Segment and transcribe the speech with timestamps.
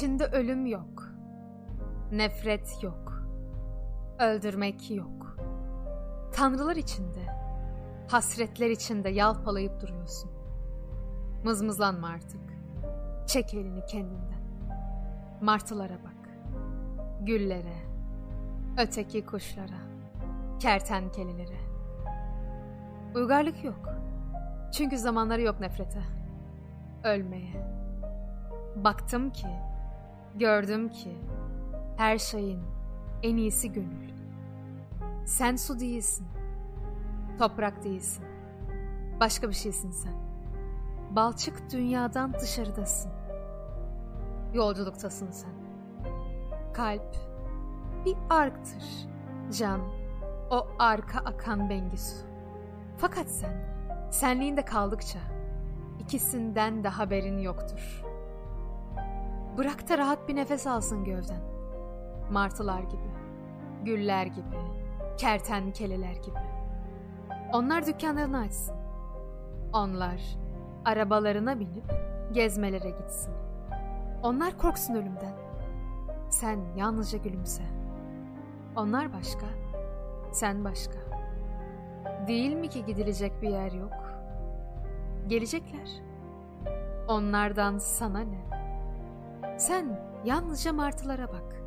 [0.00, 1.08] İçinde ölüm yok.
[2.12, 3.22] Nefret yok.
[4.18, 5.36] Öldürmek yok.
[6.32, 7.26] Tanrılar içinde,
[8.08, 10.30] hasretler içinde yalpalayıp duruyorsun.
[11.44, 12.40] Mızmızlanma artık.
[13.26, 14.42] Çek elini kendinden.
[15.40, 16.30] Martılara bak.
[17.20, 17.76] Güllere,
[18.78, 19.80] öteki kuşlara,
[20.60, 21.60] kertenkelelere.
[23.14, 23.88] Uygarlık yok.
[24.72, 26.02] Çünkü zamanları yok nefrete.
[27.04, 27.66] Ölmeye.
[28.76, 29.48] Baktım ki,
[30.34, 31.16] gördüm ki
[31.96, 32.60] her şeyin
[33.22, 34.10] en iyisi gönül.
[35.26, 36.26] Sen su değilsin.
[37.38, 38.24] Toprak değilsin.
[39.20, 40.14] Başka bir şeysin sen.
[41.10, 43.12] Balçık dünyadan dışarıdasın.
[44.54, 45.50] Yolculuktasın sen.
[46.72, 47.16] Kalp
[48.04, 48.84] bir arktır.
[49.58, 49.80] Can
[50.50, 52.26] o arka akan bengisu.
[52.98, 53.70] Fakat sen
[54.10, 55.18] senliğinde kaldıkça
[56.00, 58.09] ikisinden de haberin yoktur.
[59.58, 61.40] Bırak da rahat bir nefes alsın gövden.
[62.30, 63.10] Martılar gibi,
[63.84, 64.56] güller gibi,
[65.16, 66.38] kertenkeleler gibi.
[67.52, 68.76] Onlar dükkanlarını açsın.
[69.72, 70.20] Onlar
[70.84, 71.84] arabalarına binip
[72.32, 73.34] gezmelere gitsin.
[74.22, 75.34] Onlar korksun ölümden.
[76.30, 77.62] Sen yalnızca gülümse.
[78.76, 79.46] Onlar başka,
[80.32, 80.98] sen başka.
[82.26, 83.92] Değil mi ki gidilecek bir yer yok?
[85.26, 85.90] Gelecekler.
[87.08, 88.59] Onlardan sana ne?
[89.60, 91.62] Sen yalnızca martılara bak.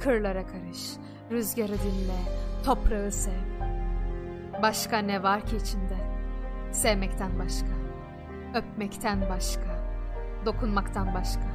[0.00, 0.92] Kırlara karış,
[1.30, 2.18] rüzgarı dinle,
[2.64, 3.32] toprağı sev.
[4.62, 5.96] Başka ne var ki içinde?
[6.72, 7.68] Sevmekten başka,
[8.54, 9.78] öpmekten başka,
[10.46, 11.48] dokunmaktan başka.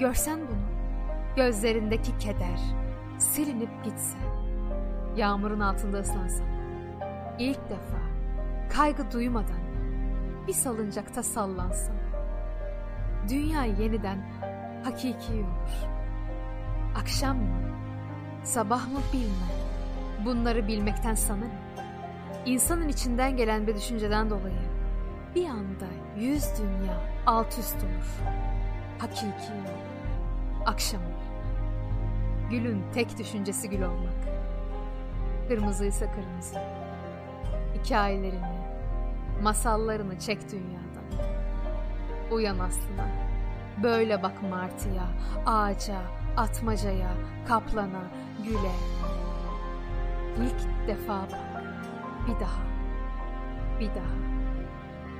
[0.00, 0.66] Görsen bunu,
[1.36, 2.60] gözlerindeki keder
[3.18, 4.18] silinip gitse,
[5.16, 6.46] yağmurun altında ıslansan,
[7.38, 8.00] ilk defa
[8.76, 9.64] kaygı duymadan
[10.46, 11.96] bir salıncakta sallansan,
[13.28, 14.18] dünya yeniden
[14.84, 15.88] hakiki olur.
[16.96, 17.70] Akşam mı,
[18.42, 19.54] sabah mı bilmem.
[20.24, 21.64] Bunları bilmekten sana ne?
[22.46, 24.74] İnsanın içinden gelen bir düşünceden dolayı
[25.34, 25.86] bir anda
[26.16, 28.30] yüz dünya alt üst olur.
[28.98, 29.84] Hakiki olur.
[30.66, 31.24] Akşam olur.
[32.50, 34.14] Gülün tek düşüncesi gül olmak.
[35.48, 36.58] Kırmızıysa kırmızı.
[37.74, 38.58] Hikayelerini,
[39.42, 41.28] masallarını çek dünyadan.
[42.30, 43.08] Uyan aslına.
[43.82, 45.04] Böyle bak martıya,
[45.46, 45.98] ağaca,
[46.36, 47.10] atmacaya,
[47.48, 48.02] kaplana,
[48.44, 48.72] güle.
[50.38, 51.64] İlk defa bak.
[52.26, 52.62] Bir daha.
[53.80, 54.14] Bir daha.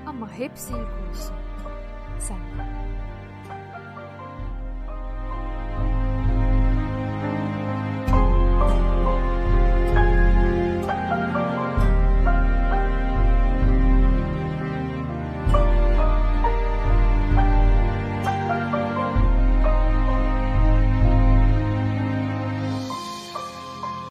[0.06, 1.36] Ama hepsi ilk olsun.
[2.18, 2.38] Sen.